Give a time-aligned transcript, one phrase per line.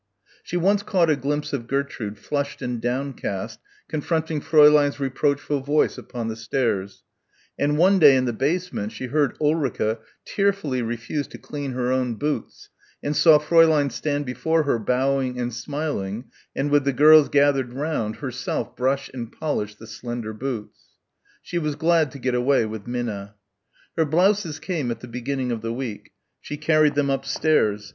[0.41, 6.27] She once caught a glimpse of Gertrude flushed and downcast, confronting Fräulein's reproachful voice upon
[6.27, 7.03] the stairs;
[7.59, 12.15] and one day in the basement she heard Ulrica tearfully refuse to clean her own
[12.15, 12.69] boots
[13.03, 18.15] and saw Fräulein stand before her bowing and smiling, and with the girls gathered round,
[18.15, 20.79] herself brush and polish the slender boots.
[21.43, 23.35] She was glad to get away with Minna.
[23.95, 26.13] Her blouses came at the beginning of the week.
[26.39, 27.87] She carried them upstairs.